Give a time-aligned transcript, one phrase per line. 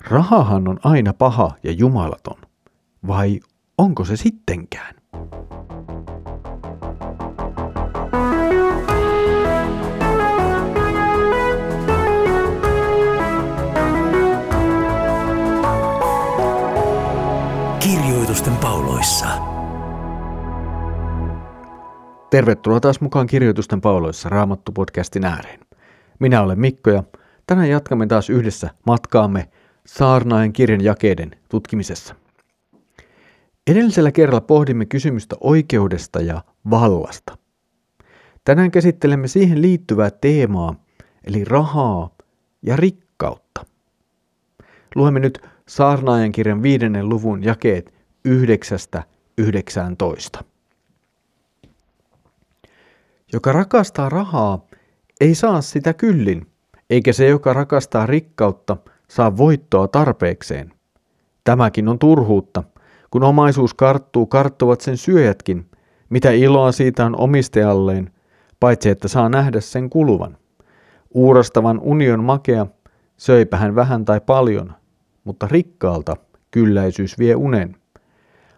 [0.00, 2.36] rahahan on aina paha ja jumalaton.
[3.06, 3.40] Vai
[3.78, 4.94] onko se sittenkään?
[17.80, 19.26] Kirjoitusten pauloissa.
[22.30, 25.60] Tervetuloa taas mukaan Kirjoitusten pauloissa Raamattu-podcastin ääreen.
[26.18, 27.02] Minä olen Mikko ja
[27.46, 29.48] tänään jatkamme taas yhdessä matkaamme
[29.86, 32.14] saarnaajan kirjan jakeiden tutkimisessa.
[33.66, 37.38] Edellisellä kerralla pohdimme kysymystä oikeudesta ja vallasta.
[38.44, 40.74] Tänään käsittelemme siihen liittyvää teemaa,
[41.24, 42.10] eli rahaa
[42.62, 43.66] ja rikkautta.
[44.94, 47.94] Luemme nyt saarnaajan kirjan viidennen luvun jakeet
[48.24, 49.02] yhdeksästä
[49.38, 50.44] 19.
[53.32, 54.66] Joka rakastaa rahaa,
[55.20, 56.46] ei saa sitä kyllin,
[56.90, 58.76] eikä se, joka rakastaa rikkautta,
[59.08, 60.72] saa voittoa tarpeekseen.
[61.44, 62.62] Tämäkin on turhuutta.
[63.10, 65.66] Kun omaisuus karttuu, karttuvat sen syöjätkin.
[66.10, 68.10] Mitä iloa siitä on omistajalleen,
[68.60, 70.36] paitsi että saa nähdä sen kuluvan.
[71.14, 72.66] Uurastavan union makea,
[73.16, 74.72] söipä hän vähän tai paljon,
[75.24, 76.16] mutta rikkaalta
[76.50, 77.76] kylläisyys vie unen.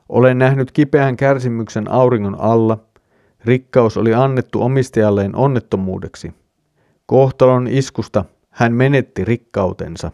[0.08, 2.78] Olen nähnyt kipeän kärsimyksen auringon alla.
[3.44, 6.34] Rikkaus oli annettu omistajalleen onnettomuudeksi.
[7.06, 10.11] Kohtalon iskusta hän menetti rikkautensa.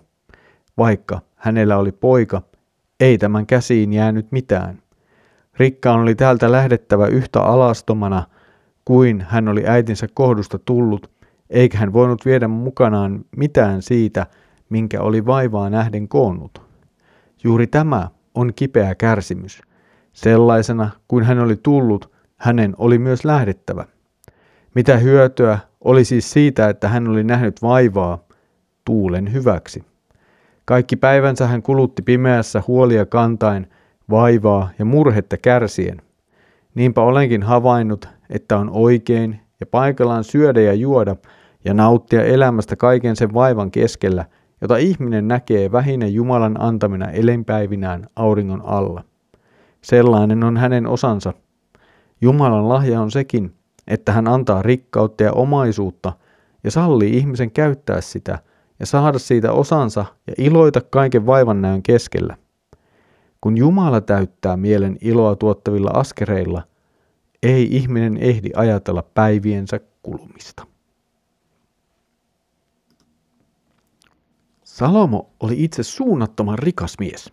[0.78, 2.42] Vaikka hänellä oli poika,
[3.00, 4.82] ei tämän käsiin jäänyt mitään.
[5.58, 8.26] Rikkaan oli täältä lähdettävä yhtä alastomana
[8.84, 11.10] kuin hän oli äitinsä kohdusta tullut,
[11.50, 14.26] eikä hän voinut viedä mukanaan mitään siitä,
[14.68, 16.62] minkä oli vaivaa nähden koonnut.
[17.44, 19.62] Juuri tämä on kipeä kärsimys.
[20.12, 23.84] Sellaisena kuin hän oli tullut, hänen oli myös lähdettävä.
[24.74, 28.18] Mitä hyötyä oli siis siitä, että hän oli nähnyt vaivaa
[28.84, 29.91] tuulen hyväksi.
[30.72, 33.66] Kaikki päivänsä hän kulutti pimeässä huolia kantain,
[34.10, 36.02] vaivaa ja murhetta kärsien.
[36.74, 41.16] Niinpä olenkin havainnut, että on oikein ja paikallaan syödä ja juoda
[41.64, 44.24] ja nauttia elämästä kaiken sen vaivan keskellä,
[44.60, 49.04] jota ihminen näkee vähinen Jumalan antamina elinpäivinään auringon alla.
[49.82, 51.32] Sellainen on hänen osansa.
[52.20, 53.54] Jumalan lahja on sekin,
[53.88, 56.12] että hän antaa rikkautta ja omaisuutta
[56.64, 58.38] ja sallii ihmisen käyttää sitä
[58.80, 62.36] ja saada siitä osansa ja iloita kaiken vaivan näön keskellä.
[63.40, 66.62] Kun Jumala täyttää mielen iloa tuottavilla askereilla,
[67.42, 70.66] ei ihminen ehdi ajatella päiviensä kulumista.
[74.64, 77.32] Salomo oli itse suunnattoman rikas mies.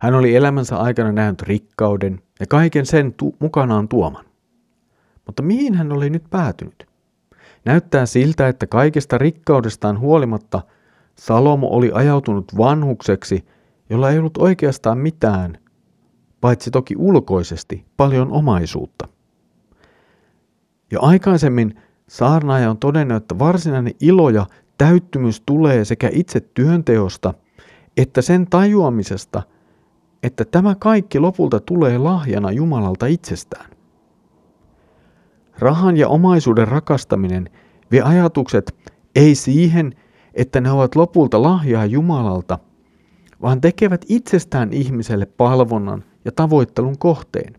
[0.00, 4.24] Hän oli elämänsä aikana nähnyt rikkauden ja kaiken sen tu- mukanaan tuoman.
[5.26, 6.86] Mutta mihin hän oli nyt päätynyt?
[7.68, 10.62] Näyttää siltä, että kaikesta rikkaudestaan huolimatta
[11.14, 13.44] Salomo oli ajautunut vanhukseksi,
[13.90, 15.58] jolla ei ollut oikeastaan mitään,
[16.40, 19.08] paitsi toki ulkoisesti paljon omaisuutta.
[20.90, 24.46] Jo aikaisemmin saarnaaja on todennut, että varsinainen ilo ja
[24.78, 27.34] täyttymys tulee sekä itse työnteosta
[27.96, 29.42] että sen tajuamisesta,
[30.22, 33.77] että tämä kaikki lopulta tulee lahjana Jumalalta itsestään.
[35.58, 37.50] Rahan ja omaisuuden rakastaminen
[37.90, 38.76] vie ajatukset
[39.14, 39.94] ei siihen,
[40.34, 42.58] että ne ovat lopulta lahjaa Jumalalta,
[43.42, 47.54] vaan tekevät itsestään ihmiselle palvonnan ja tavoittelun kohteen.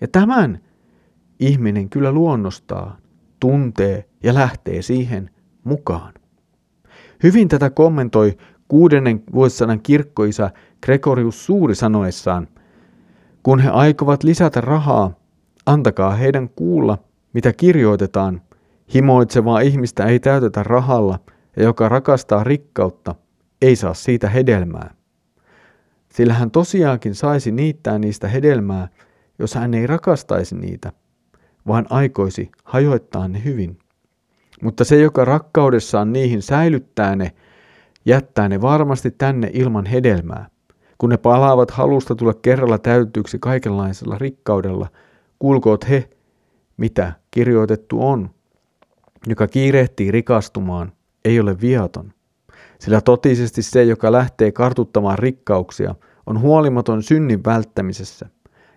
[0.00, 0.58] Ja tämän
[1.40, 2.96] ihminen kyllä luonnostaa,
[3.40, 5.30] tuntee ja lähtee siihen
[5.64, 6.14] mukaan.
[7.22, 8.36] Hyvin tätä kommentoi
[8.68, 10.50] kuudennen vuosisadan kirkkoisa
[10.84, 12.48] Gregorius Suuri sanoessaan,
[13.42, 15.21] kun he aikovat lisätä rahaa,
[15.66, 16.98] Antakaa heidän kuulla,
[17.32, 18.42] mitä kirjoitetaan.
[18.94, 21.18] Himoitsevaa ihmistä ei täytetä rahalla,
[21.56, 23.14] ja joka rakastaa rikkautta,
[23.62, 24.94] ei saa siitä hedelmää.
[26.08, 28.88] Sillä hän tosiaankin saisi niittää niistä hedelmää,
[29.38, 30.92] jos hän ei rakastaisi niitä,
[31.66, 33.78] vaan aikoisi hajoittaa ne hyvin.
[34.62, 37.32] Mutta se, joka rakkaudessaan niihin säilyttää ne,
[38.04, 40.46] jättää ne varmasti tänne ilman hedelmää.
[40.98, 44.88] Kun ne palaavat halusta tulla kerralla täytetyksi kaikenlaisella rikkaudella–
[45.42, 46.10] Kuulkoot he,
[46.76, 48.30] mitä kirjoitettu on.
[49.26, 50.92] Joka kiirehtii rikastumaan,
[51.24, 52.12] ei ole viaton.
[52.78, 55.94] Sillä totisesti se, joka lähtee kartuttamaan rikkauksia,
[56.26, 58.26] on huolimaton synnin välttämisessä.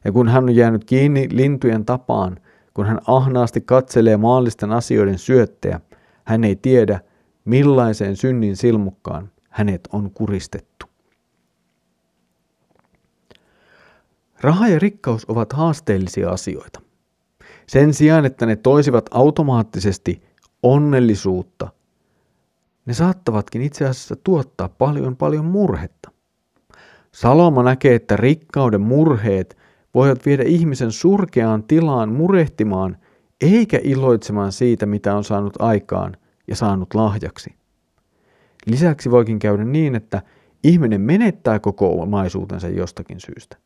[0.05, 2.37] Ja kun hän on jäänyt kiinni lintujen tapaan,
[2.73, 5.79] kun hän ahnaasti katselee maallisten asioiden syöttejä,
[6.23, 6.99] hän ei tiedä,
[7.45, 10.84] millaiseen synnin silmukkaan hänet on kuristettu.
[14.41, 16.81] Raha ja rikkaus ovat haasteellisia asioita.
[17.67, 20.21] Sen sijaan, että ne toisivat automaattisesti
[20.63, 21.67] onnellisuutta,
[22.85, 26.11] ne saattavatkin itse asiassa tuottaa paljon paljon murhetta.
[27.11, 29.57] Salomo näkee, että rikkauden murheet
[29.93, 32.97] voivat viedä ihmisen surkeaan tilaan murehtimaan
[33.41, 36.17] eikä iloitsemaan siitä, mitä on saanut aikaan
[36.47, 37.55] ja saanut lahjaksi.
[38.65, 40.21] Lisäksi voikin käydä niin, että
[40.63, 43.57] ihminen menettää koko omaisuutensa jostakin syystä.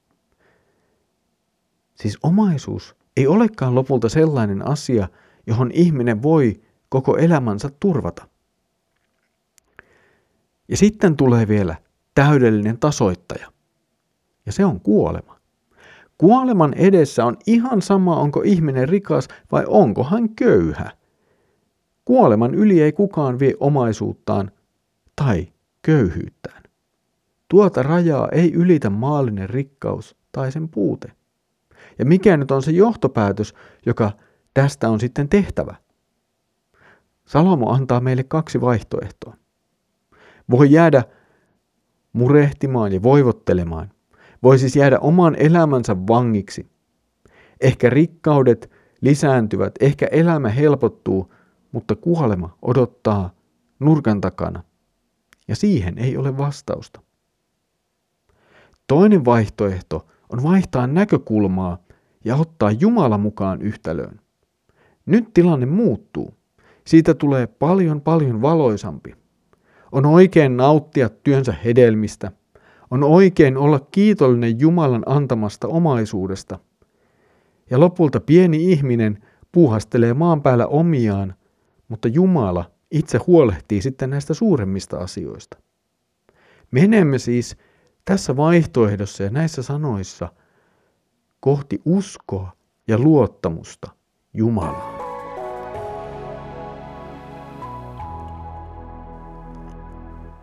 [2.01, 5.07] Siis omaisuus ei olekaan lopulta sellainen asia,
[5.47, 8.27] johon ihminen voi koko elämänsä turvata.
[10.67, 11.75] Ja sitten tulee vielä
[12.15, 13.51] täydellinen tasoittaja.
[14.45, 15.39] Ja se on kuolema.
[16.17, 20.91] Kuoleman edessä on ihan sama, onko ihminen rikas vai onko hän köyhä.
[22.05, 24.51] Kuoleman yli ei kukaan vie omaisuuttaan
[25.15, 25.47] tai
[25.81, 26.63] köyhyyttään.
[27.47, 31.18] Tuota rajaa ei ylitä maallinen rikkaus tai sen puute.
[31.99, 33.53] Ja mikä nyt on se johtopäätös,
[33.85, 34.11] joka
[34.53, 35.75] tästä on sitten tehtävä?
[37.25, 39.33] Salomo antaa meille kaksi vaihtoehtoa.
[40.51, 41.03] Voi jäädä
[42.13, 43.91] murehtimaan ja voivottelemaan.
[44.43, 46.67] Voi siis jäädä oman elämänsä vangiksi.
[47.61, 48.71] Ehkä rikkaudet
[49.01, 51.33] lisääntyvät, ehkä elämä helpottuu,
[51.71, 53.33] mutta kuolema odottaa
[53.79, 54.63] nurkan takana.
[55.47, 57.01] Ja siihen ei ole vastausta.
[58.87, 61.77] Toinen vaihtoehto on vaihtaa näkökulmaa
[62.25, 64.19] ja ottaa Jumala mukaan yhtälöön.
[65.05, 66.33] Nyt tilanne muuttuu.
[66.85, 69.15] Siitä tulee paljon paljon valoisampi.
[69.91, 72.31] On oikein nauttia työnsä hedelmistä.
[72.91, 76.59] On oikein olla kiitollinen Jumalan antamasta omaisuudesta.
[77.69, 81.35] Ja lopulta pieni ihminen puuhastelee maan päällä omiaan,
[81.87, 85.57] mutta Jumala itse huolehtii sitten näistä suuremmista asioista.
[86.71, 87.57] Menemme siis
[88.05, 90.29] tässä vaihtoehdossa ja näissä sanoissa
[91.39, 92.51] kohti uskoa
[92.87, 93.91] ja luottamusta
[94.33, 94.99] Jumalaan.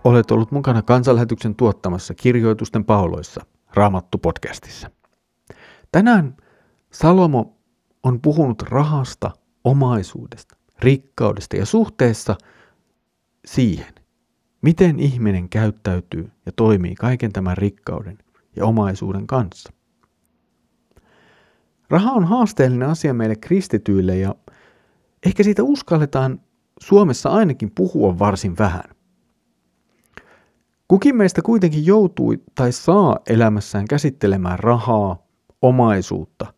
[0.05, 4.91] Olet ollut mukana kansanlähetyksen tuottamassa kirjoitusten pauloissa Raamattu-podcastissa.
[5.93, 6.37] Tänään
[6.93, 7.57] Salomo
[8.03, 9.31] on puhunut rahasta,
[9.65, 12.37] omaisuudesta, rikkaudesta ja suhteessa
[13.47, 13.95] siihen,
[14.63, 18.19] miten ihminen käyttäytyy ja toimii kaiken tämän rikkauden
[18.57, 19.73] ja omaisuuden kanssa.
[21.91, 24.35] Raha on haasteellinen asia meille kristityille ja
[25.27, 26.41] ehkä siitä uskalletaan
[26.81, 28.85] Suomessa ainakin puhua varsin vähän.
[30.89, 35.27] Kukin meistä kuitenkin joutui tai saa elämässään käsittelemään rahaa,
[35.63, 36.53] omaisuutta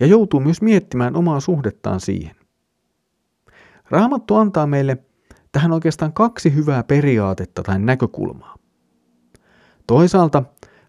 [0.00, 2.36] ja joutuu myös miettimään omaa suhdettaan siihen.
[3.90, 4.98] Raamattu antaa meille
[5.52, 8.56] tähän oikeastaan kaksi hyvää periaatetta tai näkökulmaa.
[9.86, 10.42] Toisaalta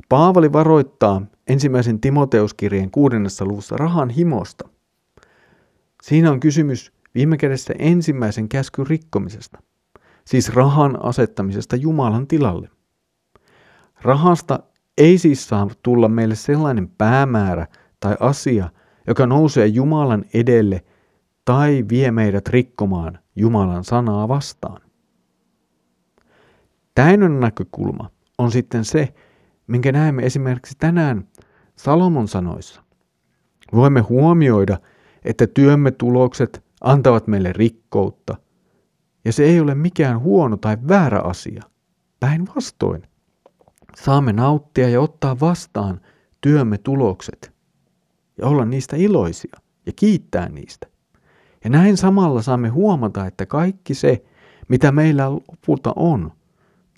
[0.10, 4.70] Paavali varoittaa ensimmäisen Timoteuskirjeen kuudennessa luvussa rahan himosta.
[6.04, 9.60] Siinä on kysymys viime kädessä ensimmäisen käskyn rikkomisesta,
[10.26, 12.70] siis rahan asettamisesta Jumalan tilalle.
[14.02, 14.60] Rahasta
[14.98, 17.68] ei siis saa tulla meille sellainen päämäärä
[18.00, 18.70] tai asia,
[19.08, 20.84] joka nousee Jumalan edelle
[21.46, 24.82] tai vie meidät rikkomaan Jumalan sanaa vastaan.
[26.96, 29.14] Täinen näkökulma on sitten se,
[29.68, 31.28] minkä näemme esimerkiksi tänään
[31.76, 32.84] Salomon sanoissa.
[33.74, 34.78] Voimme huomioida,
[35.24, 38.36] että työmme tulokset antavat meille rikkoutta,
[39.26, 41.64] ja se ei ole mikään huono tai väärä asia.
[42.20, 43.04] Päinvastoin.
[43.96, 46.02] Saamme nauttia ja ottaa vastaan
[46.42, 47.54] työmme tulokset
[48.38, 50.88] ja olla niistä iloisia ja kiittää niistä.
[51.64, 54.26] Ja näin samalla saamme huomata, että kaikki se,
[54.68, 56.32] mitä meillä lopulta on,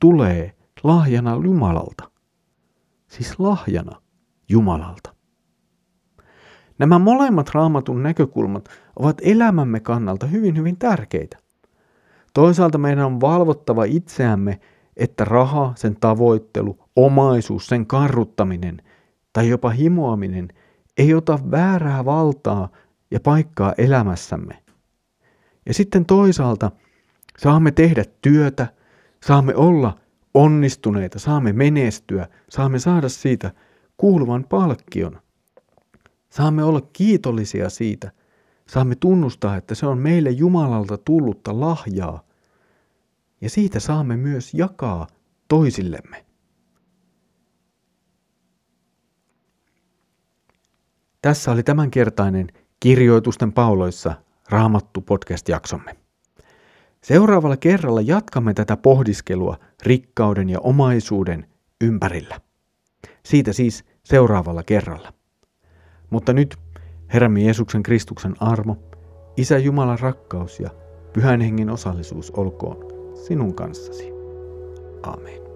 [0.01, 2.11] tulee lahjana Jumalalta.
[3.09, 4.01] Siis lahjana
[4.49, 5.15] Jumalalta.
[6.79, 11.37] Nämä molemmat raamatun näkökulmat ovat elämämme kannalta hyvin hyvin tärkeitä.
[12.33, 14.59] Toisaalta meidän on valvottava itseämme,
[14.97, 18.81] että raha, sen tavoittelu, omaisuus, sen karruttaminen
[19.33, 20.47] tai jopa himoaminen
[20.97, 22.69] ei ota väärää valtaa
[23.11, 24.63] ja paikkaa elämässämme.
[25.65, 26.71] Ja sitten toisaalta
[27.37, 28.67] saamme tehdä työtä,
[29.25, 29.97] saamme olla
[30.33, 33.51] onnistuneita, saamme menestyä, saamme saada siitä
[33.98, 35.21] kuuluvan palkkion.
[36.29, 38.12] Saamme olla kiitollisia siitä,
[38.67, 42.24] saamme tunnustaa, että se on meille Jumalalta tullutta lahjaa,
[43.41, 45.07] ja siitä saamme myös jakaa
[45.48, 46.25] toisillemme.
[51.21, 52.48] Tässä oli tämänkertainen
[52.79, 54.13] Kirjoitusten pauloissa
[54.50, 56.08] Raamattu podcast-jaksomme.
[57.03, 61.46] Seuraavalla kerralla jatkamme tätä pohdiskelua rikkauden ja omaisuuden
[61.82, 62.39] ympärillä.
[63.25, 65.13] Siitä siis seuraavalla kerralla.
[66.10, 66.58] Mutta nyt
[67.13, 68.77] Herramme Jeesuksen Kristuksen armo,
[69.38, 70.70] Isä Jumalan rakkaus ja
[71.13, 72.77] Pyhän Hengen osallisuus olkoon
[73.27, 74.13] sinun kanssasi.
[75.03, 75.49] Amen.